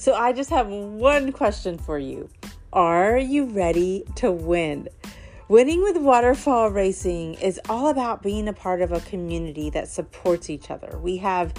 [0.00, 2.30] So I just have one question for you.
[2.72, 4.88] Are you ready to win?
[5.48, 10.48] Winning with waterfall racing is all about being a part of a community that supports
[10.48, 10.98] each other.
[11.02, 11.52] We have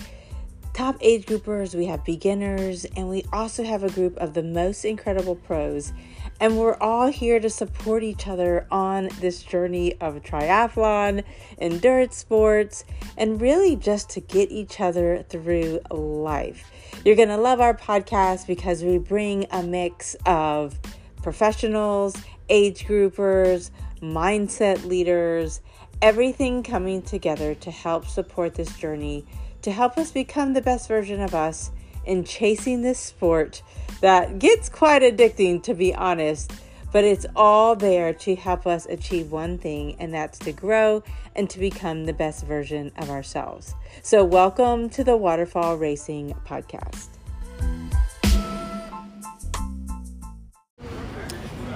[0.73, 4.85] top age groupers, we have beginners, and we also have a group of the most
[4.85, 5.93] incredible pros.
[6.41, 11.23] And we're all here to support each other on this journey of triathlon,
[11.59, 12.83] endurance sports,
[13.15, 16.71] and really just to get each other through life.
[17.05, 20.79] You're going to love our podcast because we bring a mix of
[21.21, 22.17] professionals,
[22.49, 23.69] age groupers,
[24.01, 25.61] mindset leaders,
[26.01, 29.25] everything coming together to help support this journey
[29.61, 31.71] to help us become the best version of us
[32.05, 33.61] in chasing this sport
[34.01, 36.51] that gets quite addicting, to be honest.
[36.91, 41.03] But it's all there to help us achieve one thing, and that's to grow
[41.35, 43.75] and to become the best version of ourselves.
[44.01, 47.07] So, welcome to the Waterfall Racing Podcast.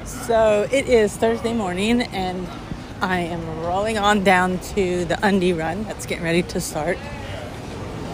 [0.04, 2.48] So, it is Thursday morning, and
[3.02, 6.98] I am rolling on down to the Undie Run that's getting ready to start.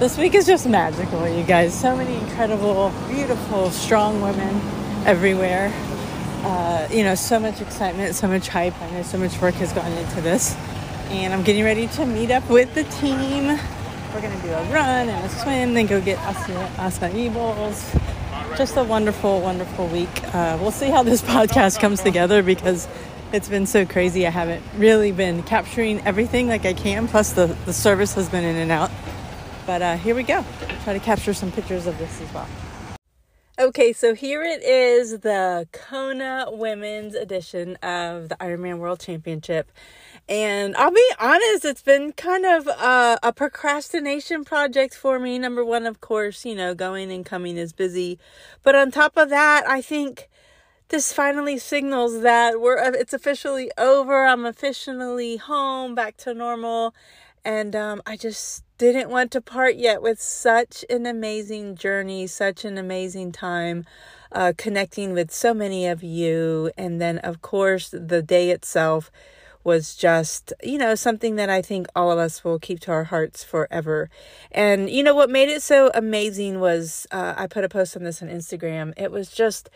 [0.01, 1.79] This week is just magical, you guys.
[1.79, 4.59] So many incredible, beautiful, strong women
[5.05, 5.71] everywhere.
[6.43, 8.73] Uh, you know, so much excitement, so much hype.
[8.81, 10.55] I know so much work has gone into this.
[11.09, 13.45] And I'm getting ready to meet up with the team.
[14.11, 17.95] We're going to do a run and a swim, then go get acai bowls.
[18.57, 20.09] Just a wonderful, wonderful week.
[20.33, 22.87] Uh, we'll see how this podcast comes together because
[23.31, 24.25] it's been so crazy.
[24.25, 27.07] I haven't really been capturing everything like I can.
[27.07, 28.89] Plus, the, the service has been in and out.
[29.65, 30.43] But uh, here we go.
[30.83, 32.47] Try to capture some pictures of this as well.
[33.59, 39.71] Okay, so here it is the Kona Women's edition of the Ironman World Championship.
[40.27, 45.37] And I'll be honest, it's been kind of a, a, procrastination project for me.
[45.37, 48.17] Number one, of course, you know, going and coming is busy.
[48.63, 50.27] But on top of that, I think
[50.87, 54.25] this finally signals that we're it's officially over.
[54.25, 56.95] I'm officially home, back to normal.
[57.45, 62.65] And um, I just didn't want to part yet with such an amazing journey, such
[62.65, 63.85] an amazing time
[64.31, 66.71] uh, connecting with so many of you.
[66.75, 69.11] And then, of course, the day itself
[69.63, 73.03] was just, you know, something that I think all of us will keep to our
[73.03, 74.09] hearts forever.
[74.51, 78.01] And, you know, what made it so amazing was uh, I put a post on
[78.01, 78.95] this on Instagram.
[78.97, 79.69] It was just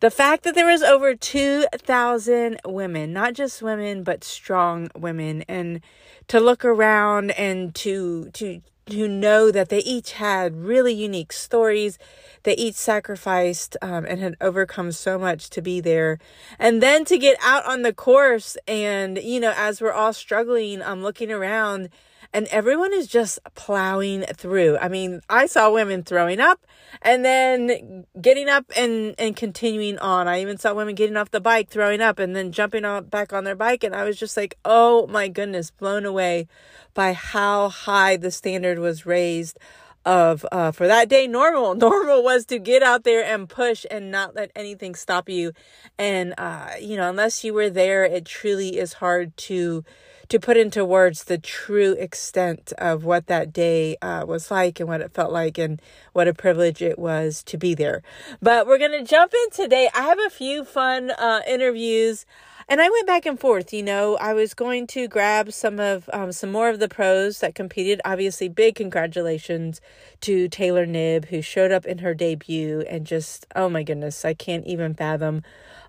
[0.00, 5.82] the fact that there was over 2,000 women, not just women, but strong women, and
[6.28, 11.98] to look around and to, to, to know that they each had really unique stories.
[12.44, 16.18] They each sacrificed um, and had overcome so much to be there.
[16.58, 20.80] And then to get out on the course and, you know, as we're all struggling,
[20.80, 21.90] I'm um, looking around
[22.32, 24.78] and everyone is just plowing through.
[24.78, 26.64] I mean, I saw women throwing up
[27.02, 30.28] and then getting up and, and continuing on.
[30.28, 33.32] I even saw women getting off the bike, throwing up, and then jumping on, back
[33.32, 33.82] on their bike.
[33.82, 36.46] And I was just like, oh my goodness, blown away
[36.94, 39.58] by how high the standard was raised
[40.04, 44.10] of uh, for that day normal normal was to get out there and push and
[44.10, 45.52] not let anything stop you
[45.98, 49.84] and uh, you know unless you were there it truly is hard to
[50.30, 54.88] to put into words the true extent of what that day uh, was like and
[54.88, 55.82] what it felt like and
[56.12, 58.02] what a privilege it was to be there.
[58.40, 59.90] But we're going to jump in today.
[59.92, 62.24] I have a few fun uh, interviews.
[62.68, 64.16] And I went back and forth, you know.
[64.18, 68.00] I was going to grab some of um, some more of the pros that competed.
[68.04, 69.80] Obviously, big congratulations
[70.20, 74.34] to Taylor Knibb, who showed up in her debut and just, oh my goodness, I
[74.34, 75.42] can't even fathom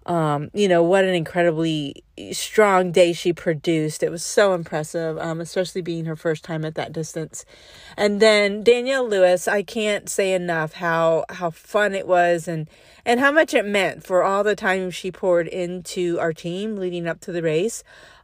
[0.06, 4.02] um, you know, what an incredibly strong day she produced.
[4.02, 7.46] It was so impressive, um, especially being her first time at that distance.
[7.98, 12.68] And then Danielle Lewis, I can't say enough how how fun it was and
[13.06, 17.08] and how much it meant for all the time she poured into our team leading
[17.08, 17.84] up to the race.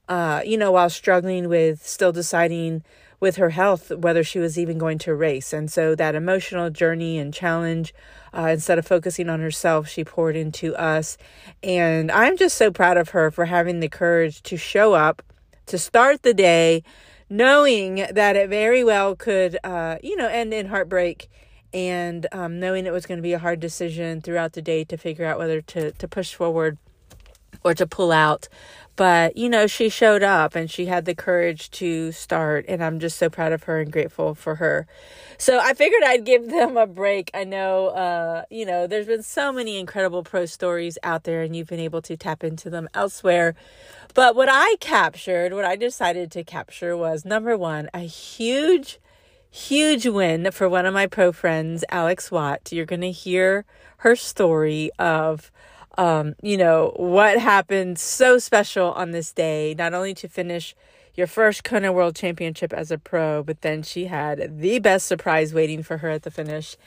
[0.10, 2.82] Uh, you know, while struggling with still deciding
[3.20, 5.54] with her health whether she was even going to race.
[5.54, 7.94] And so that emotional journey and challenge,
[8.34, 11.18] uh, instead of focusing on herself, she poured into us.
[11.64, 15.24] And I'm just so proud of her for having the courage to show up,
[15.66, 16.84] to start the day,
[17.30, 21.30] knowing that it very well could, uh, you know, end in heartbreak.
[21.74, 24.96] And um, knowing it was going to be a hard decision throughout the day to
[24.96, 26.78] figure out whether to, to push forward
[27.64, 28.48] or to pull out.
[28.98, 32.66] But, you know, she showed up and she had the courage to start.
[32.68, 34.88] And I'm just so proud of her and grateful for her.
[35.38, 37.30] So I figured I'd give them a break.
[37.34, 41.56] I know, uh, you know, there's been so many incredible pro stories out there and
[41.56, 43.56] you've been able to tap into them elsewhere.
[44.16, 49.00] But what I captured, what I decided to capture was number one, a huge
[49.50, 52.72] huge win for one of my pro friends, Alex Watt.
[52.72, 53.66] You're going to hear
[53.98, 55.52] her story of,
[55.98, 60.76] um, you know, what happened so special on this day, not only to finish
[61.16, 65.52] your first Kona World Championship as a pro, but then she had the best surprise
[65.54, 66.78] waiting for her at the finish.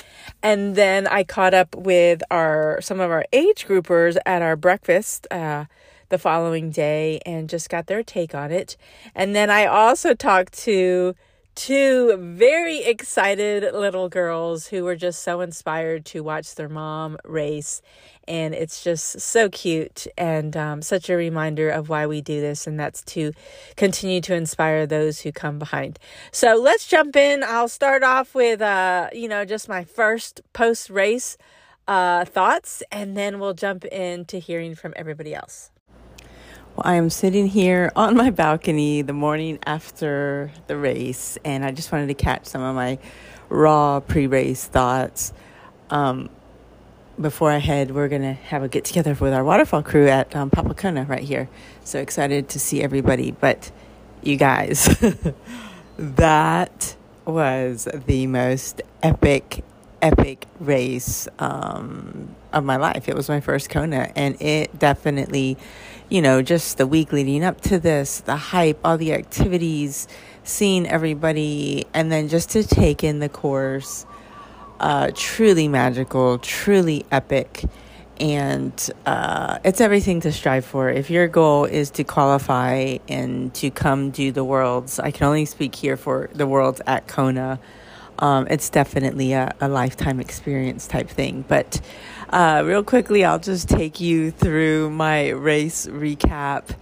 [0.41, 5.27] And then I caught up with our some of our age groupers at our breakfast
[5.33, 5.65] uh,
[6.11, 8.77] the following day and just got their take on it.
[9.17, 11.17] And then I also talked to
[11.57, 17.83] two very excited little girls who were just so inspired to watch their mom race.
[18.31, 22.69] And it's just so cute and um, such a reminder of why we do this,
[22.69, 23.33] and that's to
[23.77, 25.99] continue to inspire those who come behind.
[26.31, 27.43] So let's jump in.
[27.43, 31.37] I'll start off with, uh, you know, just my first post race
[31.89, 35.73] uh, thoughts, and then we'll jump into hearing from everybody else.
[36.77, 41.73] Well, I am sitting here on my balcony the morning after the race, and I
[41.73, 43.01] just wanted to catch some of my
[43.49, 45.33] raw pre race thoughts.
[45.91, 46.31] Um,
[47.21, 50.35] before I head, we're going to have a get together with our waterfall crew at
[50.35, 51.49] um, Papa Kona right here.
[51.85, 53.31] So excited to see everybody.
[53.31, 53.71] But
[54.23, 54.89] you guys,
[55.99, 56.97] that
[57.27, 59.65] was the most epic,
[60.01, 63.09] epic race um, of my life.
[63.09, 65.59] It was my first Kona, and it definitely
[66.11, 70.09] you know, just the week leading up to this, the hype, all the activities,
[70.43, 74.05] seeing everybody, and then just to take in the course.
[74.81, 77.65] Uh, truly magical, truly epic,
[78.19, 80.89] and uh, it's everything to strive for.
[80.89, 85.45] If your goal is to qualify and to come do the worlds, I can only
[85.45, 87.61] speak here for the worlds at Kona.
[88.19, 91.79] Um, it's definitely a, a lifetime experience type thing, but
[92.31, 96.75] uh, real quickly, I'll just take you through my race recap.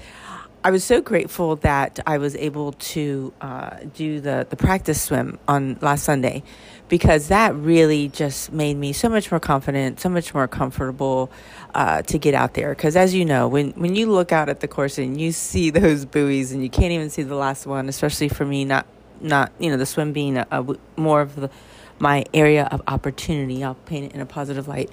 [0.62, 5.38] I was so grateful that I was able to uh, do the, the practice swim
[5.48, 6.44] on last Sunday
[6.88, 11.30] because that really just made me so much more confident, so much more comfortable
[11.74, 12.70] uh, to get out there.
[12.70, 15.70] Because as you know, when, when you look out at the course and you see
[15.78, 18.86] those buoys and you can't even see the last one, especially for me, not
[19.20, 21.50] not you know the swim being a, a more of the
[21.98, 23.64] my area of opportunity.
[23.64, 24.90] I'll paint it in a positive light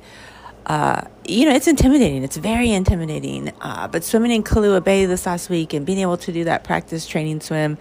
[0.66, 2.24] uh, you know, it's intimidating.
[2.24, 3.54] It's very intimidating.
[3.62, 6.64] Uh, but swimming in Kailua Bay this last week and being able to do that
[6.64, 7.78] practice training swim,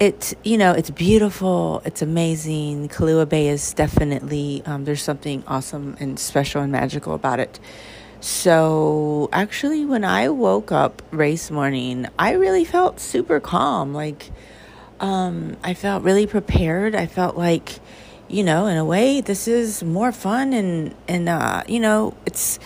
[0.00, 1.82] it you know, it's beautiful.
[1.84, 2.88] It's amazing.
[2.88, 7.60] Kailua Bay is definitely um, there's something awesome and special and magical about it.
[8.20, 13.94] So actually, when I woke up race morning, I really felt super calm.
[13.94, 14.30] Like,
[15.00, 16.94] um, I felt really prepared.
[16.94, 17.78] I felt like
[18.28, 22.58] you know, in a way, this is more fun and and uh, you know, it's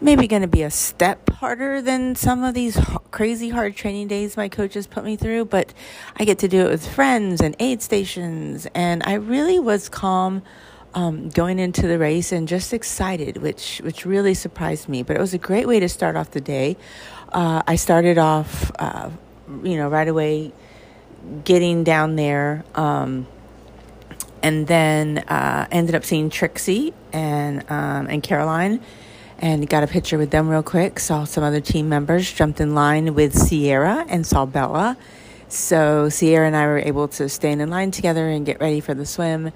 [0.00, 2.78] maybe going to be a step harder than some of these
[3.10, 5.72] crazy hard training days my coaches put me through, but
[6.16, 10.42] I get to do it with friends and aid stations, and I really was calm.
[10.94, 15.02] Um, going into the race and just excited, which which really surprised me.
[15.02, 16.78] But it was a great way to start off the day.
[17.30, 19.10] Uh, I started off, uh,
[19.62, 20.52] you know, right away,
[21.44, 22.64] getting down there.
[22.74, 23.26] Um,
[24.42, 28.80] and then uh, ended up seeing Trixie and um, and Caroline,
[29.38, 30.98] and got a picture with them real quick.
[30.98, 34.96] Saw some other team members, jumped in line with Sierra and saw Bella.
[35.48, 38.94] So Sierra and I were able to stand in line together and get ready for
[38.94, 39.52] the swim.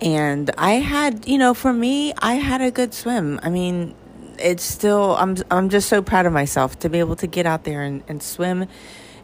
[0.00, 3.40] And I had, you know, for me, I had a good swim.
[3.42, 3.94] I mean,
[4.38, 7.64] it's still I'm I'm just so proud of myself to be able to get out
[7.64, 8.68] there and, and swim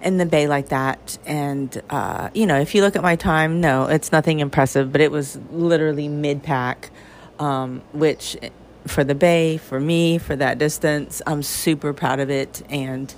[0.03, 1.17] in the bay like that.
[1.25, 5.01] And, uh, you know, if you look at my time, no, it's nothing impressive, but
[5.01, 6.91] it was literally mid pack,
[7.39, 8.37] um, which
[8.87, 12.63] for the bay, for me, for that distance, I'm super proud of it.
[12.69, 13.13] And,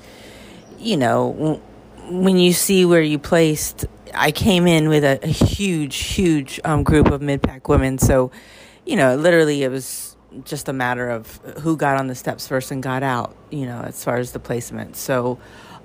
[0.79, 1.61] you know,
[2.09, 6.83] when you see where you placed, I came in with a, a huge, huge um,
[6.83, 7.99] group of mid pack women.
[7.99, 8.31] So,
[8.85, 12.71] you know, literally it was just a matter of who got on the steps first
[12.71, 14.97] and got out, you know, as far as the placement.
[14.97, 15.39] So,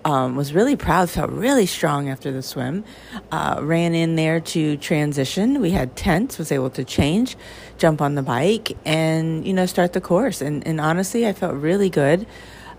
[0.04, 2.84] um, was really proud, felt really strong after the swim.
[3.32, 5.62] Uh, ran in there to transition.
[5.62, 7.38] We had tents, was able to change,
[7.82, 10.42] jump on the bike, and you know start the course.
[10.42, 12.28] And and honestly, I felt really good.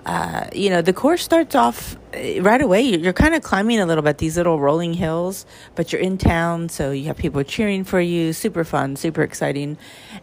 [0.04, 2.82] Uh, you know, the course starts off uh, right away.
[2.82, 6.18] You're, you're kind of climbing a little bit these little rolling hills, but you're in
[6.18, 8.32] town, so you have people cheering for you.
[8.32, 9.78] Super fun, super exciting,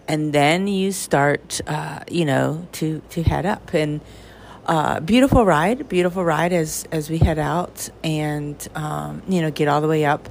[0.08, 4.02] and then you start, uh, you know, to to head up and
[4.66, 9.68] uh, beautiful ride, beautiful ride as as we head out and um, you know get
[9.68, 10.30] all the way up.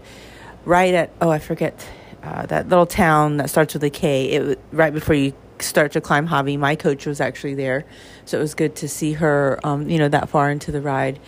[0.64, 1.75] Right at oh I forget
[2.22, 4.26] uh, that little town that starts with a K.
[4.26, 6.56] It right before you start to climb Hawi.
[6.56, 7.84] My coach was actually there,
[8.25, 9.58] so it was good to see her.
[9.64, 11.18] Um, you know that far into the ride,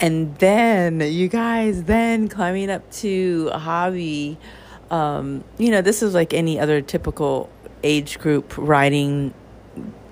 [0.00, 4.38] and then you guys then climbing up to Hawi.
[4.90, 7.48] um, you know, this is like any other typical
[7.82, 9.32] age group riding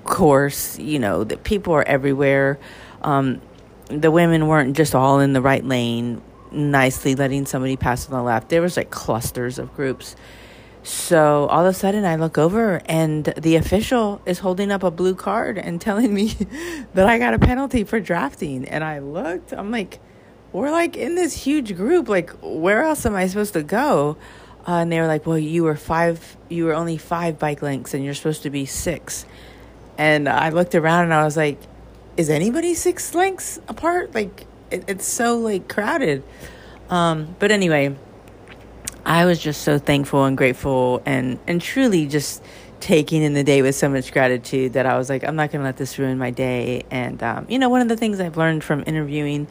[0.05, 0.79] course.
[0.79, 2.59] You know, that people are everywhere.
[3.03, 3.41] Um,
[3.89, 6.21] the women weren't just all in the right lane,
[6.53, 8.49] nicely letting somebody pass on the left.
[8.49, 10.17] There was like clusters of groups.
[10.83, 14.91] So all of a sudden, I look over and the official is holding up a
[14.91, 16.29] blue card and telling me
[16.95, 18.67] that I got a penalty for drafting.
[18.67, 20.01] And I looked, I'm like,
[20.53, 22.09] we're like in this huge group.
[22.09, 24.17] Like, where else am I supposed to go?
[24.67, 27.95] Uh, and they were like, well, you were five, you were only five bike lengths
[27.95, 29.25] and you're supposed to be six.
[29.97, 31.59] And I looked around and I was like,
[32.17, 34.15] is anybody six lengths apart?
[34.15, 36.23] Like, it, it's so like crowded.
[36.91, 37.97] Um, but anyway,
[39.05, 42.43] I was just so thankful and grateful and, and truly just
[42.81, 45.61] taking in the day with so much gratitude that I was like, I'm not going
[45.61, 46.85] to let this ruin my day.
[46.91, 49.49] And, um, you know, one of the things I've learned from interviewing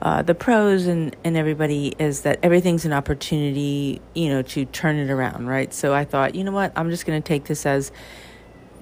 [0.00, 4.96] uh, the pros and, and everybody is that everything's an opportunity, you know, to turn
[4.96, 5.72] it around, right?
[5.72, 7.92] So I thought, you know what, I'm just going to take this as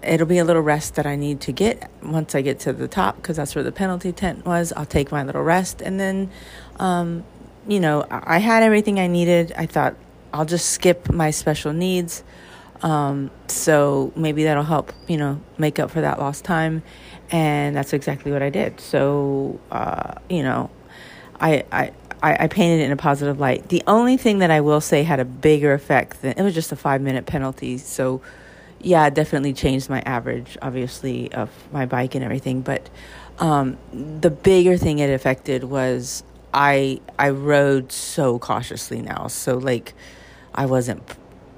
[0.02, 2.88] it'll be a little rest that I need to get once I get to the
[2.88, 4.72] top because that's where the penalty tent was.
[4.76, 6.30] I'll take my little rest and then,
[6.78, 7.24] um,
[7.68, 9.52] you know, I had everything I needed.
[9.56, 9.94] I thought
[10.32, 12.22] I'll just skip my special needs.
[12.82, 16.82] Um, so maybe that'll help, you know, make up for that lost time.
[17.30, 18.80] And that's exactly what I did.
[18.80, 20.70] So, uh, you know,
[21.38, 21.92] I, I,
[22.22, 23.68] I, painted it in a positive light.
[23.68, 26.72] The only thing that I will say had a bigger effect than it was just
[26.72, 27.78] a five minute penalty.
[27.78, 28.20] So,
[28.80, 32.62] yeah, it definitely changed my average, obviously, of my bike and everything.
[32.62, 32.88] But
[33.38, 36.22] um, the bigger thing it affected was
[36.52, 39.28] I I rode so cautiously now.
[39.28, 39.94] So like,
[40.54, 41.02] I wasn't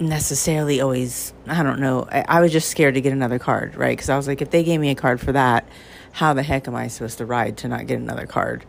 [0.00, 1.32] necessarily always.
[1.46, 2.06] I don't know.
[2.10, 3.96] I, I was just scared to get another card, right?
[3.96, 5.66] Because I was like, if they gave me a card for that,
[6.12, 8.64] how the heck am I supposed to ride to not get another card?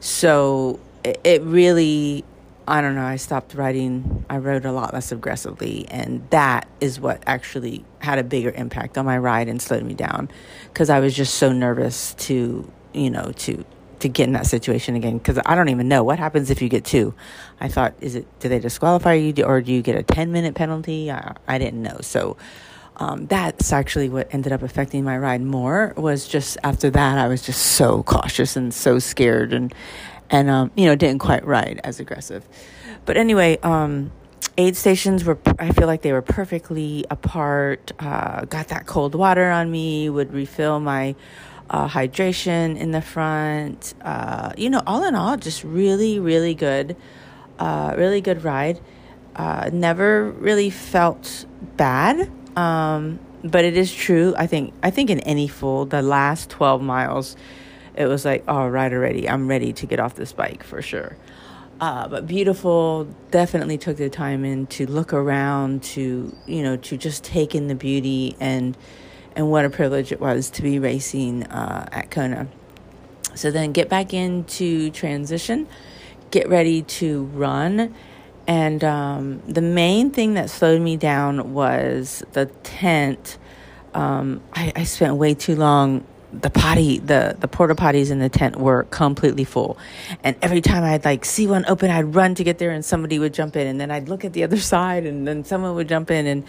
[0.00, 2.24] So it, it really,
[2.66, 4.24] I don't know, I stopped writing.
[4.30, 5.86] I rode a lot less aggressively.
[5.88, 9.94] And that is what actually had a bigger impact on my ride and slowed me
[9.94, 10.30] down
[10.72, 13.64] because I was just so nervous to, you know, to
[14.00, 16.68] to get in that situation again because I don't even know what happens if you
[16.68, 17.14] get two.
[17.60, 20.54] I thought, is it do they disqualify you or do you get a ten minute
[20.54, 21.10] penalty?
[21.10, 21.98] I, I didn't know.
[22.00, 22.36] So
[22.96, 27.26] um, that's actually what ended up affecting my ride more was just after that i
[27.26, 29.74] was just so cautious and so scared and
[30.34, 32.46] and um, you know didn't quite ride as aggressive.
[33.06, 34.10] But anyway um,
[34.58, 39.50] aid stations were i feel like they were perfectly apart uh, got that cold water
[39.50, 41.14] on me would refill my
[41.70, 43.94] uh, hydration in the front.
[44.02, 46.96] Uh, you know all in all just really really good
[47.58, 48.80] uh, really good ride.
[49.36, 51.44] Uh, never really felt
[51.76, 54.34] bad um, but it is true.
[54.36, 57.36] I think I think in any full, the last twelve miles,
[57.94, 61.16] it was like, all right, already, I'm ready to get off this bike for sure.
[61.80, 63.08] Uh, but beautiful.
[63.30, 67.66] Definitely took the time in to look around, to you know, to just take in
[67.66, 68.76] the beauty and
[69.36, 72.46] and what a privilege it was to be racing uh, at Kona.
[73.34, 75.66] So then get back into transition,
[76.30, 77.92] get ready to run
[78.46, 83.38] and um, the main thing that slowed me down was the tent.
[83.94, 86.04] Um, I, I spent way too long
[86.40, 89.78] the potty the the porta potties in the tent were completely full.
[90.22, 93.18] And every time i'd like see one open i'd run to get there and somebody
[93.18, 93.66] would jump in.
[93.66, 96.26] And then i'd look at the other side and then someone would jump in.
[96.26, 96.44] And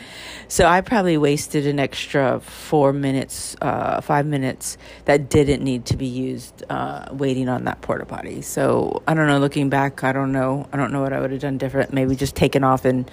[0.48, 5.98] so i probably wasted an extra four minutes uh, five minutes that didn't need to
[5.98, 8.42] be used uh, waiting on that porta potty.
[8.42, 10.68] So i don't know looking back i don't know.
[10.72, 11.94] I don't know what i would have done different.
[11.94, 13.10] Maybe just taken off and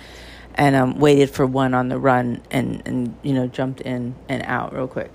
[0.55, 4.43] and um, waited for one on the run and and you know jumped in and
[4.43, 5.11] out real quick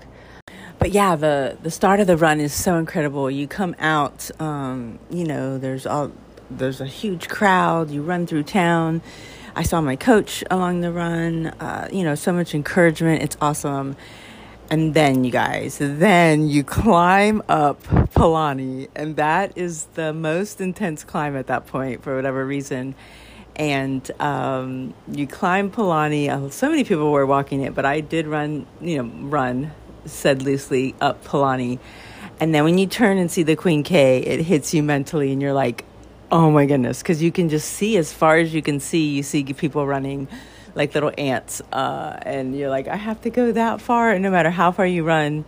[0.78, 3.30] but yeah, the the start of the run is so incredible.
[3.30, 6.12] You come out, um, you know, there's all
[6.50, 7.90] there's a huge crowd.
[7.90, 9.02] You run through town.
[9.56, 11.48] I saw my coach along the run.
[11.48, 13.22] Uh, you know, so much encouragement.
[13.22, 13.96] It's awesome.
[14.70, 21.04] And then you guys, then you climb up Palani, and that is the most intense
[21.04, 22.94] climb at that point for whatever reason.
[23.56, 26.28] And um, you climb Palani.
[26.28, 28.66] Uh, so many people were walking it, but I did run.
[28.80, 29.72] You know, run
[30.04, 31.78] said loosely, up Palani.
[32.40, 35.42] And then when you turn and see the Queen K, it hits you mentally, and
[35.42, 35.84] you're like,
[36.30, 39.22] oh my goodness, because you can just see as far as you can see, you
[39.22, 40.28] see people running
[40.74, 41.60] like little ants.
[41.72, 44.12] Uh, and you're like, I have to go that far.
[44.12, 45.44] And no matter how far you run,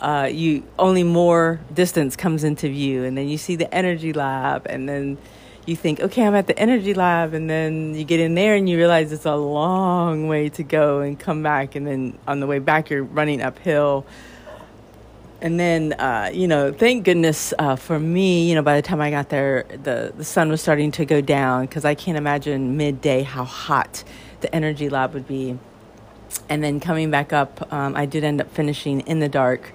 [0.00, 3.04] uh, you only more distance comes into view.
[3.04, 5.18] And then you see the energy lab, and then
[5.66, 8.68] you think, okay, I'm at the energy lab, and then you get in there and
[8.68, 12.46] you realize it's a long way to go and come back, and then on the
[12.46, 14.06] way back, you're running uphill.
[15.42, 19.00] and then, uh, you know, thank goodness uh, for me, you know, by the time
[19.00, 22.76] I got there, the, the sun was starting to go down because I can't imagine
[22.76, 24.04] midday how hot
[24.40, 25.58] the energy lab would be.
[26.48, 29.72] And then coming back up, um, I did end up finishing in the dark.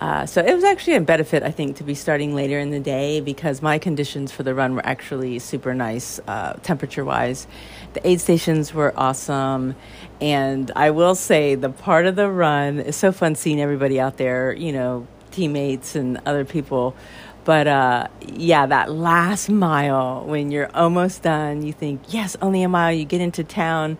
[0.00, 2.80] Uh, so it was actually a benefit, I think, to be starting later in the
[2.80, 7.46] day because my conditions for the run were actually super nice, uh, temperature wise.
[7.92, 9.76] The aid stations were awesome.
[10.20, 14.16] And I will say, the part of the run is so fun seeing everybody out
[14.16, 16.96] there, you know, teammates and other people.
[17.44, 22.68] But uh, yeah, that last mile when you're almost done, you think, yes, only a
[22.68, 22.92] mile.
[22.92, 23.98] You get into town,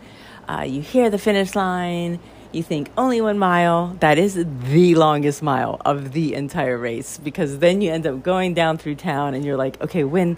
[0.48, 2.20] uh, you hear the finish line
[2.52, 7.58] you think only one mile, that is the longest mile of the entire race because
[7.58, 10.36] then you end up going down through town and you're like, okay, when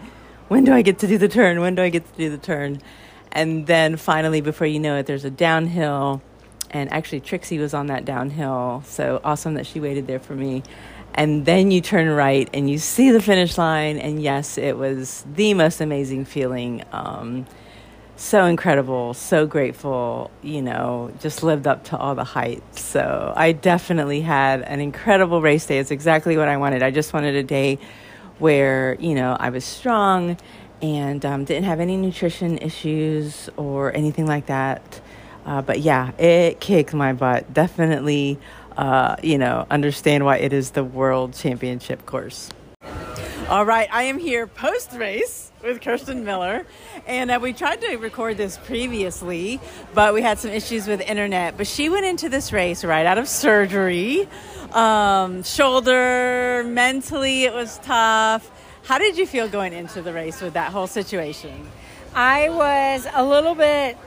[0.48, 1.60] when do I get to do the turn?
[1.60, 2.82] When do I get to do the turn?
[3.30, 6.20] And then finally, before you know it, there's a downhill.
[6.70, 8.82] And actually, Trixie was on that downhill.
[8.84, 10.62] So awesome that she waited there for me.
[11.14, 13.98] And then you turn right and you see the finish line.
[13.98, 16.84] And yes, it was the most amazing feeling.
[16.92, 17.46] Um,
[18.22, 22.80] so incredible, so grateful, you know, just lived up to all the heights.
[22.80, 25.78] So I definitely had an incredible race day.
[25.78, 26.84] It's exactly what I wanted.
[26.84, 27.80] I just wanted a day
[28.38, 30.36] where, you know, I was strong
[30.80, 35.00] and um, didn't have any nutrition issues or anything like that.
[35.44, 37.52] Uh, but yeah, it kicked my butt.
[37.52, 38.38] Definitely,
[38.76, 42.50] uh, you know, understand why it is the world championship course.
[43.48, 46.64] All right, I am here post race with Kirsten Miller.
[47.06, 49.60] And uh, we tried to record this previously,
[49.94, 51.56] but we had some issues with internet.
[51.56, 54.28] But she went into this race right out of surgery.
[54.72, 58.50] Um, shoulder, mentally, it was tough.
[58.84, 61.68] How did you feel going into the race with that whole situation?
[62.14, 63.98] I was a little bit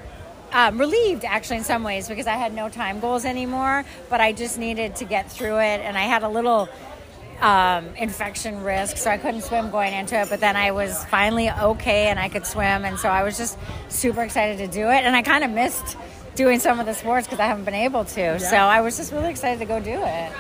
[0.54, 4.32] um, relieved actually in some ways because I had no time goals anymore, but I
[4.32, 5.82] just needed to get through it.
[5.82, 6.70] And I had a little
[7.42, 10.30] um, infection risk, so I couldn't swim going into it.
[10.30, 13.58] But then I was finally okay and I could swim, and so I was just
[13.90, 15.04] super excited to do it.
[15.04, 15.98] And I kind of missed
[16.36, 18.22] doing some of the sports because I haven't been able to.
[18.22, 18.38] Yeah.
[18.38, 20.32] So I was just really excited to go do it.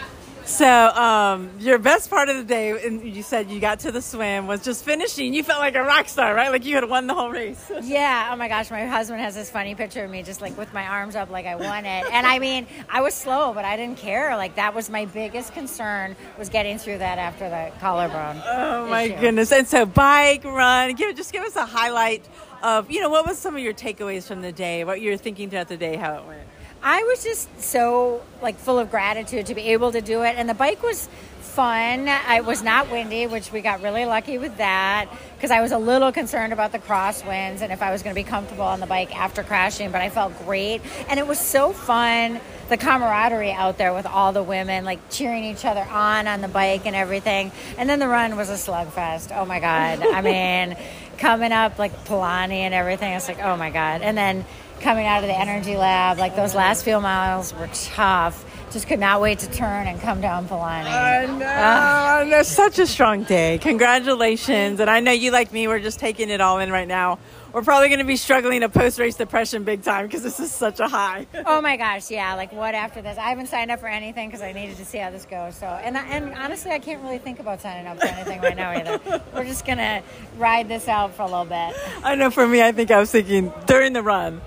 [0.45, 4.01] So, um, your best part of the day, and you said you got to the
[4.01, 5.34] swim, was just finishing.
[5.34, 6.51] You felt like a rock star, right?
[6.51, 7.71] Like you had won the whole race.
[7.81, 8.29] yeah.
[8.31, 10.86] Oh my gosh, my husband has this funny picture of me just like with my
[10.86, 12.05] arms up, like I won it.
[12.12, 14.38] And I mean, I was slow, but I didn't care.
[14.38, 18.39] Like that was my biggest concern was getting through that after the collarbone.
[18.45, 19.19] Oh my issue.
[19.19, 19.51] goodness!
[19.51, 20.93] And so, bike, run.
[20.93, 22.23] Give just give us a highlight
[22.62, 25.17] of you know what was some of your takeaways from the day, what you were
[25.17, 26.44] thinking throughout the day, how it went.
[26.83, 30.47] I was just so like full of gratitude to be able to do it, and
[30.47, 31.09] the bike was
[31.55, 32.09] fun.
[32.09, 35.77] It was not windy, which we got really lucky with that because I was a
[35.77, 38.85] little concerned about the crosswinds and if I was going to be comfortable on the
[38.85, 39.89] bike after crashing.
[39.89, 42.41] But I felt great, and it was so fun.
[42.67, 46.47] The camaraderie out there with all the women, like cheering each other on on the
[46.47, 47.51] bike and everything.
[47.77, 49.35] And then the run was a slugfest.
[49.35, 50.01] Oh my god!
[50.01, 50.21] I
[50.69, 50.75] mean,
[51.17, 53.13] coming up like Palani and everything.
[53.13, 54.01] It's like, oh my god!
[54.01, 54.45] And then
[54.81, 56.17] coming out of the energy lab.
[56.17, 58.43] Like those last few miles were tough.
[58.71, 60.85] Just could not wait to turn and come down Palani.
[60.85, 61.45] I know.
[61.45, 63.57] Uh, that's such a strong day.
[63.59, 64.81] Congratulations.
[64.81, 67.17] And I know you, like me, we're just taking it all in right now.
[67.53, 70.51] We're probably going to be struggling to post race depression big time because this is
[70.51, 71.25] such a high.
[71.45, 72.35] oh my gosh, yeah.
[72.35, 73.17] Like, what after this?
[73.17, 75.55] I haven't signed up for anything because I needed to see how this goes.
[75.55, 78.71] So, and, and honestly, I can't really think about signing up for anything right now
[78.71, 78.99] either.
[79.33, 80.03] We're just going to
[80.38, 81.77] ride this out for a little bit.
[82.03, 84.41] I know for me, I think I was thinking during the run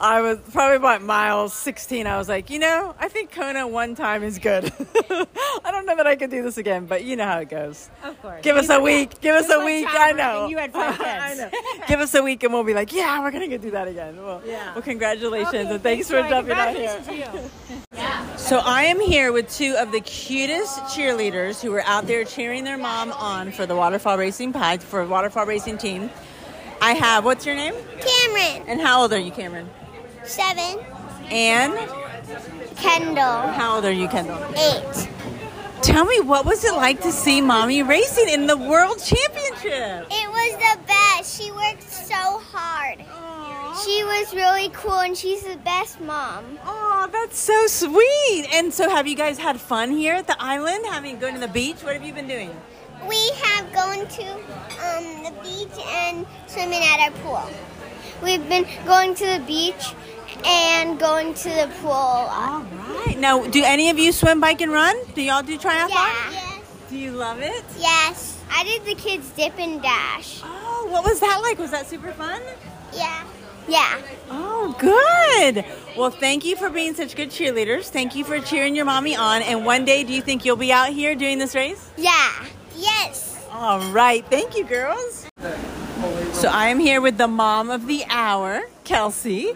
[0.00, 2.06] I was probably about miles 16.
[2.06, 4.72] I was like, you know, I think Kona one time is good.
[5.10, 7.90] I don't know that I could do this again, but you know how it goes.
[8.04, 8.40] Of course.
[8.42, 9.20] Give us a week.
[9.20, 9.88] Give us a week.
[9.90, 10.46] I know.
[10.46, 11.08] You had five kids.
[11.08, 11.50] I know.
[11.88, 13.88] Give us a week and we'll be like, yeah, we're going to go do that
[13.88, 14.16] again.
[14.16, 14.72] Well, yeah.
[14.72, 17.02] well congratulations okay, and thanks, thanks for jumping out here.
[17.10, 18.36] yeah.
[18.36, 22.62] So I am here with two of the cutest cheerleaders who were out there cheering
[22.62, 26.08] their mom on for the Waterfall Racing Pie, for Waterfall Racing team.
[26.80, 27.74] I have, what's your name?
[28.00, 28.68] Cameron.
[28.68, 29.68] And how old are you, Cameron?
[30.28, 30.84] Seven.
[31.30, 31.72] And?
[32.76, 33.48] Kendall.
[33.52, 34.38] How old are you, Kendall?
[34.56, 35.08] Eight.
[35.82, 40.06] Tell me, what was it like to see mommy racing in the World Championship?
[40.10, 41.40] It was the best.
[41.40, 42.98] She worked so hard.
[42.98, 43.84] Aww.
[43.84, 46.58] She was really cool, and she's the best mom.
[46.64, 48.48] Oh, that's so sweet.
[48.52, 50.84] And so, have you guys had fun here at the island?
[50.90, 51.82] Having going to the beach?
[51.82, 52.50] What have you been doing?
[53.08, 57.50] We have gone to um, the beach and swimming at our pool.
[58.22, 59.94] We've been going to the beach
[60.44, 61.90] and going to the pool.
[61.90, 63.16] All right.
[63.18, 64.96] Now, do any of you swim, bike, and run?
[65.14, 65.88] Do y'all do triathlon?
[65.90, 66.30] Yeah.
[66.30, 66.62] Yes.
[66.90, 67.64] Do you love it?
[67.78, 68.40] Yes.
[68.50, 70.40] I did the kids dip and dash.
[70.44, 71.58] Oh, what was that like?
[71.58, 72.40] Was that super fun?
[72.94, 73.24] Yeah.
[73.68, 74.00] Yeah.
[74.30, 75.64] Oh, good.
[75.96, 77.90] Well, thank you for being such good cheerleaders.
[77.90, 79.42] Thank you for cheering your mommy on.
[79.42, 81.90] And one day, do you think you'll be out here doing this race?
[81.98, 82.46] Yeah.
[82.74, 83.46] Yes.
[83.50, 84.24] All right.
[84.30, 85.26] Thank you, girls.
[86.32, 89.52] So I am here with the mom of the hour, Kelsey.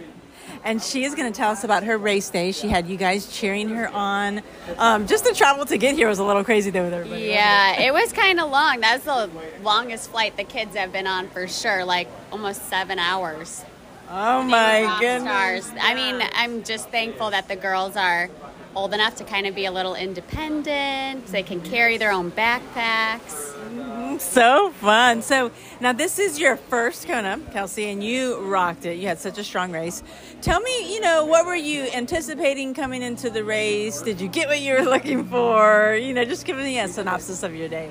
[0.65, 2.53] And she is going to tell us about her race day.
[2.53, 4.43] She had you guys cheering her on.
[4.79, 7.25] Um, just the travel to get here was a little crazy though with everybody.
[7.25, 8.81] Yeah, it was kind of long.
[8.81, 9.29] That's the
[9.63, 13.65] longest flight the kids have been on for sure, like almost seven hours.
[14.09, 15.67] Oh my goodness.
[15.67, 15.81] Stars.
[15.81, 18.29] I mean, I'm just thankful that the girls are
[18.77, 21.27] old enough to kind of be a little independent.
[21.27, 23.52] They can carry their own backpacks.
[24.19, 25.23] So fun.
[25.23, 25.51] So
[25.81, 28.99] now this is your first Kona, Kelsey, and you rocked it.
[28.99, 30.03] You had such a strong race.
[30.43, 34.03] Tell me, you know, what were you anticipating coming into the race?
[34.03, 35.99] Did you get what you were looking for?
[36.01, 37.91] You know, just give me a synopsis of your day.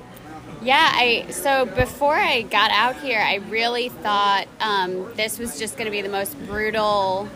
[0.62, 5.76] Yeah, I so before I got out here, I really thought um, this was just
[5.76, 7.28] going to be the most brutal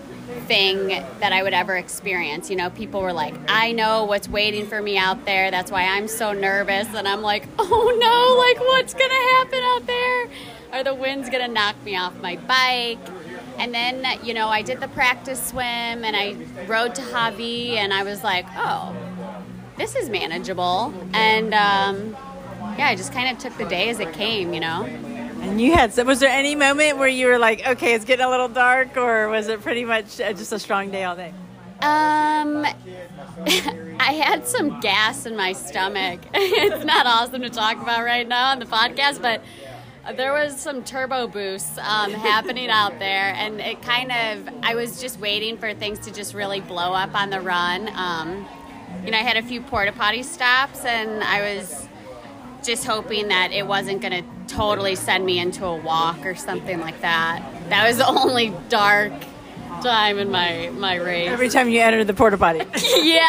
[0.48, 0.88] thing
[1.20, 2.50] that I would ever experience.
[2.50, 5.52] You know, people were like, "I know what's waiting for me out there.
[5.52, 8.38] That's why I'm so nervous." And I'm like, "Oh no!
[8.38, 10.28] Like, what's going to happen out there?
[10.74, 13.00] Are the wind's going to knock me off my bike?"
[13.58, 15.64] And then, you know, I did the practice swim
[16.04, 16.36] and I
[16.68, 18.96] rode to Hawi, and I was like, "Oh,
[19.78, 22.16] this is manageable." And um,
[22.78, 24.88] yeah, I just kind of took the day as it came, you know.
[25.46, 28.26] And you had, so was there any moment where you were like, okay, it's getting
[28.26, 31.34] a little dark, or was it pretty much just a strong day all day?
[31.82, 32.66] Um,
[34.00, 36.20] I had some gas in my stomach.
[36.34, 39.44] it's not awesome to talk about right now on the podcast, but
[40.18, 45.00] there was some turbo boosts um, happening out there, and it kind of, I was
[45.00, 47.88] just waiting for things to just really blow up on the run.
[47.96, 48.48] Um,
[49.06, 51.88] you know, I had a few porta potty stops, and I was
[52.66, 56.80] just hoping that it wasn't going to totally send me into a walk or something
[56.80, 57.44] like that.
[57.70, 59.14] That was the only dark
[59.82, 61.30] time in my my race.
[61.30, 62.60] Every time you entered the porta potty.
[63.02, 63.24] yeah.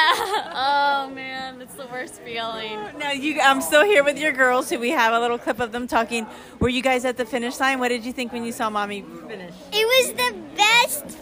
[0.55, 2.79] Oh man, it's the worst feeling.
[2.99, 5.73] now you, I'm still here with your girls, who we have a little clip of
[5.73, 6.27] them talking.
[6.61, 7.79] Were you guys at the finish line?
[7.81, 9.55] What did you think when you saw mommy finish?
[9.73, 10.66] It was the best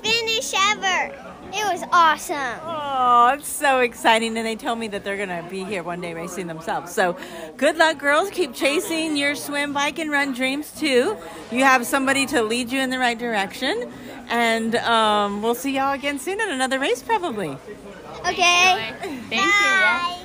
[0.03, 1.15] finish ever.
[1.57, 2.61] It was awesome.
[2.65, 4.37] Oh, it's so exciting.
[4.37, 6.93] And they told me that they're going to be here one day racing themselves.
[6.93, 7.17] So
[7.57, 8.31] good luck, girls.
[8.31, 11.17] Keep chasing your swim, bike, and run dreams, too.
[11.53, 13.93] You have somebody to lead you in the right direction.
[14.29, 17.57] And um, we'll see y'all again soon at another race, probably.
[18.27, 18.93] Okay.
[19.01, 19.39] Thank you.
[19.39, 20.17] yeah.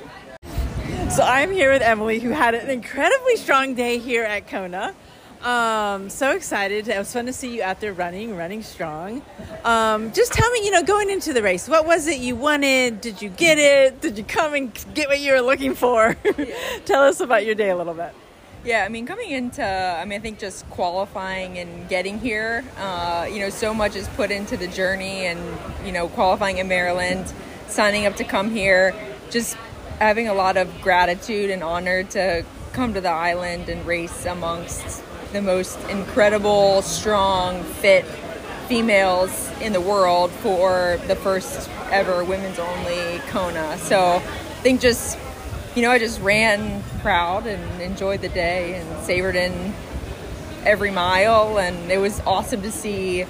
[0.42, 1.10] Bye.
[1.10, 4.94] So I'm here with Emily, who had an incredibly strong day here at Kona.
[5.42, 6.88] Um, so excited.
[6.88, 9.22] It was fun to see you out there running, running strong.
[9.64, 13.00] Um, just tell me, you know, going into the race, what was it you wanted?
[13.00, 14.02] Did you get it?
[14.02, 16.14] Did you come and get what you were looking for?
[16.84, 18.14] tell us about your day a little bit.
[18.62, 23.26] Yeah, I mean, coming into, I mean, I think just qualifying and getting here, uh,
[23.30, 25.40] you know, so much is put into the journey and,
[25.86, 27.32] you know, qualifying in Maryland,
[27.68, 28.94] signing up to come here,
[29.30, 29.56] just
[29.98, 35.02] having a lot of gratitude and honor to come to the island and race amongst
[35.32, 38.04] the most incredible, strong, fit
[38.68, 43.78] females in the world for the first ever women's only Kona.
[43.78, 45.18] So I think just
[45.74, 49.72] you know, I just ran proud and enjoyed the day and savored in
[50.64, 51.58] every mile.
[51.58, 53.24] And it was awesome to see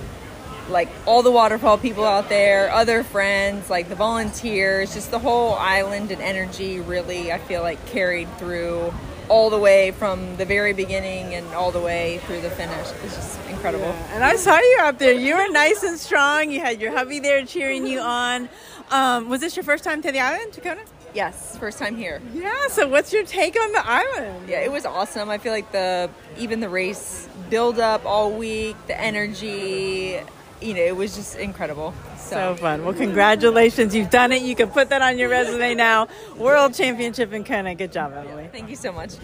[0.71, 5.55] like all the waterfall people out there, other friends, like the volunteers, just the whole
[5.55, 8.95] island and energy really, I feel like carried through
[9.31, 12.89] all the way from the very beginning and all the way through the finish.
[13.05, 13.95] It's just incredible.
[14.13, 15.13] And I saw you out there.
[15.13, 16.51] You were nice and strong.
[16.51, 18.49] You had your hubby there cheering you on.
[18.91, 20.83] Um, was this your first time to the island, to Kona?
[21.15, 22.21] Yes, first time here.
[22.35, 22.69] Yeah.
[22.71, 24.49] So what's your take on the island?
[24.49, 25.31] Yeah, it was awesome.
[25.31, 30.21] I feel like the even the race build up all week, the energy,
[30.61, 31.95] you know, it was just incredible.
[32.19, 32.85] So fun.
[32.85, 33.95] Well, congratulations.
[33.95, 34.43] You've done it.
[34.43, 36.09] You can put that on your resume now.
[36.37, 37.75] World Championship in Kona.
[37.75, 38.49] Good job, Emily.
[38.53, 39.15] Thank you so much.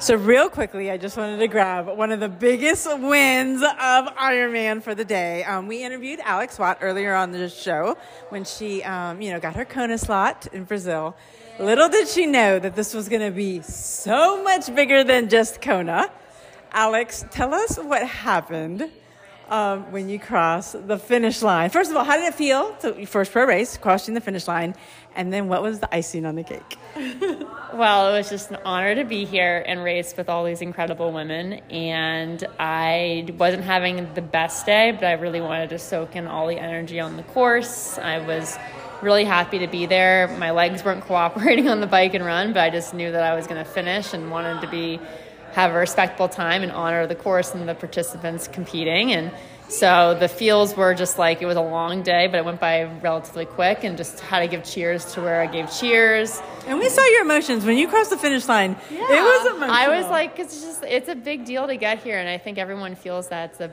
[0.00, 4.82] So, real quickly, I just wanted to grab one of the biggest wins of Ironman
[4.82, 5.44] for the day.
[5.44, 7.96] Um, we interviewed Alex Watt earlier on the show
[8.28, 11.16] when she, um, you know, got her Kona slot in Brazil.
[11.58, 15.62] Little did she know that this was going to be so much bigger than just
[15.62, 16.10] Kona.
[16.74, 18.90] Alex, tell us what happened
[19.48, 21.70] um, when you crossed the finish line.
[21.70, 24.48] First of all, how did it feel to your first pro race, crossing the finish
[24.48, 24.74] line?
[25.14, 26.76] And then what was the icing on the cake?
[27.74, 31.10] Well, it was just an honor to be here and race with all these incredible
[31.10, 31.54] women.
[31.70, 36.46] And I wasn't having the best day, but I really wanted to soak in all
[36.46, 37.98] the energy on the course.
[37.98, 38.56] I was
[39.02, 40.28] really happy to be there.
[40.38, 43.34] My legs weren't cooperating on the bike and run, but I just knew that I
[43.34, 45.00] was going to finish and wanted to be
[45.54, 49.12] have a respectable time and honor the course and the participants competing.
[49.12, 49.30] And
[49.68, 52.84] so the feels were just like it was a long day, but it went by
[53.02, 56.40] relatively quick and just had to give cheers to where I gave cheers.
[56.66, 58.76] And we saw your emotions when you crossed the finish line.
[58.90, 58.98] Yeah.
[58.98, 59.70] It was emotional.
[59.70, 62.18] I was like, it's just, it's a big deal to get here.
[62.18, 63.70] And I think everyone feels that it's a,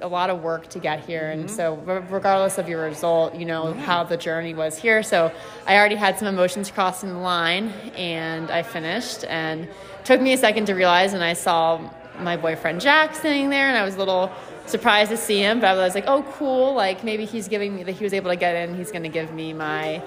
[0.00, 1.30] a lot of work to get here.
[1.30, 1.56] And mm-hmm.
[1.56, 5.02] so, re- regardless of your result, you know how the journey was here.
[5.02, 5.32] So,
[5.66, 9.24] I already had some emotions crossing the line, and I finished.
[9.24, 11.80] And it took me a second to realize, and I saw
[12.20, 14.30] my boyfriend Jack sitting there, and I was a little
[14.66, 15.60] surprised to see him.
[15.60, 16.74] But I was like, oh, cool!
[16.74, 18.76] Like maybe he's giving me that he was able to get in.
[18.76, 20.02] He's going to give me my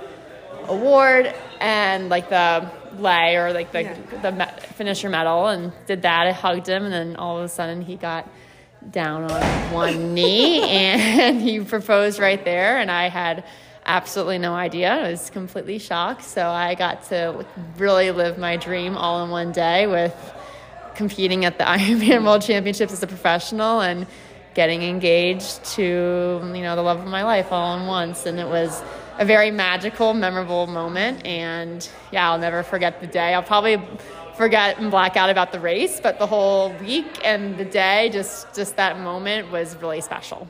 [0.67, 6.27] award and like the lei or like the the me- finisher medal, and did that.
[6.27, 8.29] I hugged him, and then all of a sudden he got
[8.91, 13.43] down on one knee and he proposed right there and i had
[13.89, 14.91] absolutely no idea.
[14.93, 16.23] I was completely shocked.
[16.23, 17.45] So i got to
[17.77, 20.15] really live my dream all in one day with
[20.95, 24.05] competing at the ironman world championships as a professional and
[24.53, 28.25] getting engaged to you know the love of my life all in once.
[28.25, 28.81] And it was
[29.17, 31.25] a very magical memorable moment.
[31.25, 33.33] And yeah i'll never forget the day.
[33.33, 33.81] I'll probably
[34.39, 38.55] forget and black out about the race, but the whole week and the day, just
[38.55, 40.47] just that moment was really special.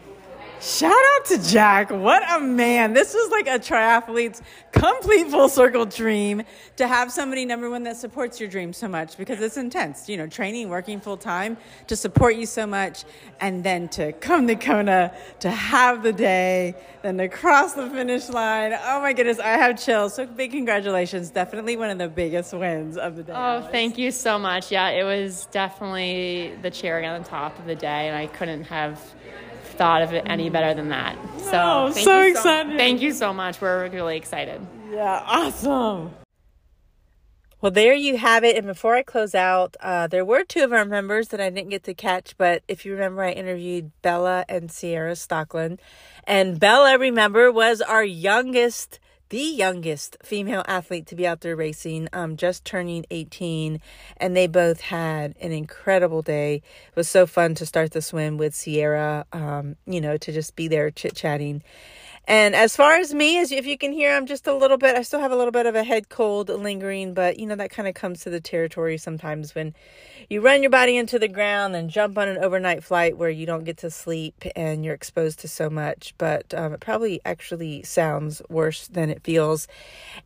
[0.61, 1.89] Shout out to Jack.
[1.89, 2.91] What a man.
[2.91, 4.41] This was like a triathlete's
[4.73, 6.43] complete full circle dream
[6.75, 10.09] to have somebody, number one, that supports your dream so much because it's intense.
[10.09, 11.55] You know, training, working full time
[11.87, 13.05] to support you so much,
[13.39, 18.27] and then to come to Kona, to have the day, then to cross the finish
[18.27, 18.73] line.
[18.73, 20.15] Oh my goodness, I have chills.
[20.15, 21.29] So big congratulations.
[21.29, 23.33] Definitely one of the biggest wins of the day.
[23.33, 24.73] Oh, thank you so much.
[24.73, 28.65] Yeah, it was definitely the cherry on the top of the day, and I couldn't
[28.65, 28.99] have
[29.79, 31.15] thought of it any better than that.
[31.39, 32.77] So, Oh, thank so you excited.
[32.77, 33.61] thank you so much.
[33.61, 34.59] We're really excited.
[34.91, 36.11] Yeah, awesome.
[37.61, 38.57] Well, there you have it.
[38.57, 41.69] And before I close out, uh, there were two of our members that I didn't
[41.69, 42.37] get to catch.
[42.37, 45.79] But if you remember, I interviewed Bella and Sierra Stockland.
[46.25, 52.09] And Bella, remember, was our youngest, the youngest female athlete to be out there racing,
[52.13, 53.79] um, just turning 18.
[54.17, 56.55] And they both had an incredible day.
[56.55, 60.55] It was so fun to start the swim with Sierra, um, you know, to just
[60.55, 61.63] be there chit chatting.
[62.29, 64.95] And as far as me, as if you can hear, I'm just a little bit,
[64.95, 67.71] I still have a little bit of a head cold lingering, but you know, that
[67.71, 69.73] kind of comes to the territory sometimes when
[70.29, 73.47] you run your body into the ground and jump on an overnight flight where you
[73.47, 76.13] don't get to sleep and you're exposed to so much.
[76.19, 79.67] But um, it probably actually sounds worse than it feels.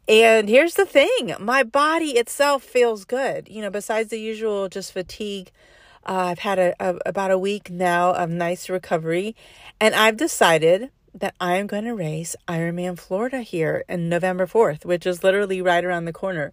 [0.06, 4.92] And here's the thing my body itself feels good, you know, besides the usual just
[4.92, 5.52] fatigue.
[6.06, 9.38] Uh, I've had a, a about a week now of nice recovery,
[9.80, 14.84] and I've decided that I am going to race Ironman Florida here in November 4th,
[14.84, 16.52] which is literally right around the corner.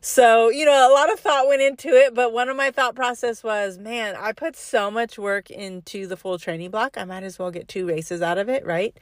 [0.00, 2.94] So, you know, a lot of thought went into it, but one of my thought
[2.94, 6.98] process was, man, I put so much work into the full training block.
[6.98, 8.94] I might as well get two races out of it, right?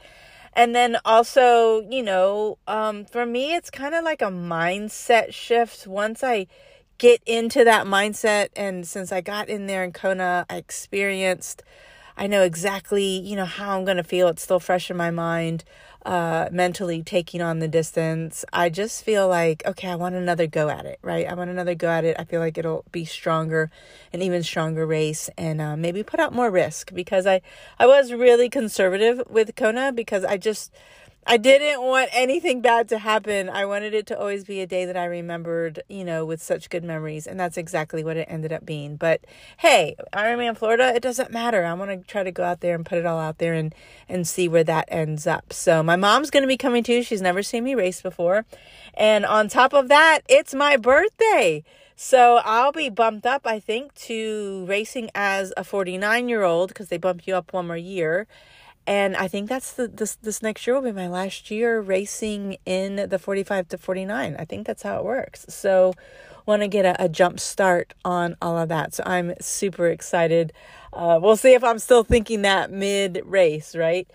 [0.52, 5.86] And then also, you know, um, for me, it's kind of like a mindset shift.
[5.86, 6.46] Once I
[6.98, 11.62] get into that mindset, and since I got in there in Kona, I experienced
[12.20, 14.28] I know exactly, you know, how I'm going to feel.
[14.28, 15.64] It's still fresh in my mind,
[16.04, 18.44] uh, mentally taking on the distance.
[18.52, 21.26] I just feel like, okay, I want another go at it, right?
[21.26, 22.16] I want another go at it.
[22.18, 23.70] I feel like it'll be stronger,
[24.12, 27.40] an even stronger race, and uh, maybe put out more risk because I,
[27.78, 30.74] I was really conservative with Kona because I just,
[31.30, 33.48] I didn't want anything bad to happen.
[33.48, 36.68] I wanted it to always be a day that I remembered, you know, with such
[36.68, 37.24] good memories.
[37.24, 38.96] And that's exactly what it ended up being.
[38.96, 39.20] But
[39.58, 41.64] hey, Ironman Florida, it doesn't matter.
[41.64, 43.72] I want to try to go out there and put it all out there and,
[44.08, 45.52] and see where that ends up.
[45.52, 47.04] So my mom's going to be coming too.
[47.04, 48.44] She's never seen me race before.
[48.94, 51.62] And on top of that, it's my birthday.
[51.94, 56.88] So I'll be bumped up, I think, to racing as a 49 year old because
[56.88, 58.26] they bump you up one more year
[58.86, 62.56] and I think that's the this this next year will be my last year racing
[62.66, 64.36] in the 45 to 49.
[64.38, 65.46] I think that's how it works.
[65.48, 65.94] So
[66.46, 68.94] want to get a, a jump start on all of that.
[68.94, 70.52] So I'm super excited.
[70.92, 74.08] Uh, we'll see if I'm still thinking that mid race, right?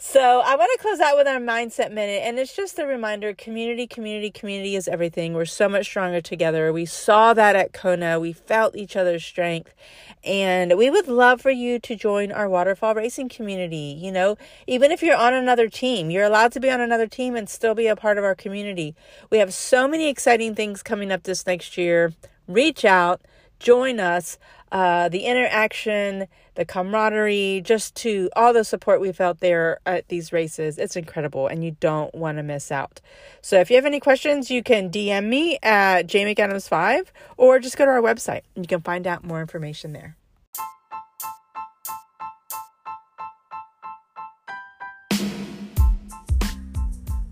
[0.00, 3.34] So I want to close out with our mindset minute, and it's just a reminder:
[3.34, 5.34] community, community, community is everything.
[5.34, 6.72] We're so much stronger together.
[6.72, 8.20] We saw that at Kona.
[8.20, 9.74] We felt each other's strength,
[10.22, 13.98] and we would love for you to join our waterfall racing community.
[14.00, 14.36] You know,
[14.68, 17.74] even if you're on another team, you're allowed to be on another team and still
[17.74, 18.94] be a part of our community.
[19.30, 22.12] We have so many exciting things coming up this next year.
[22.46, 23.20] Reach out
[23.58, 24.38] join us.
[24.70, 30.32] Uh, the interaction, the camaraderie, just to all the support we felt there at these
[30.32, 30.78] races.
[30.78, 33.00] It's incredible, and you don't want to miss out.
[33.40, 37.86] So if you have any questions, you can DM me at jmcadams5 or just go
[37.86, 38.42] to our website.
[38.54, 40.17] You can find out more information there.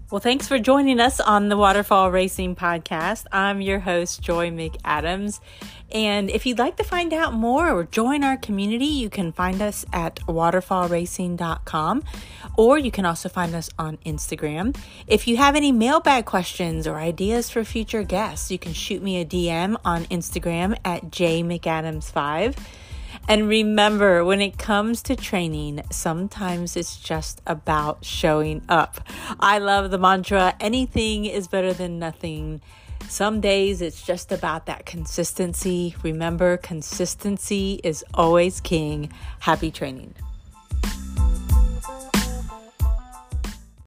[0.09, 3.25] Well, thanks for joining us on the Waterfall Racing Podcast.
[3.33, 5.40] I'm your host, Joy McAdams.
[5.90, 9.61] And if you'd like to find out more or join our community, you can find
[9.61, 12.05] us at waterfallracing.com
[12.57, 14.77] or you can also find us on Instagram.
[15.09, 19.21] If you have any mailbag questions or ideas for future guests, you can shoot me
[19.21, 22.57] a DM on Instagram at jmcadams5.
[23.29, 29.01] And remember, when it comes to training, sometimes it's just about showing up.
[29.41, 32.61] I love the mantra anything is better than nothing.
[33.09, 35.97] Some days it's just about that consistency.
[36.03, 39.12] Remember, consistency is always king.
[39.41, 40.15] Happy training.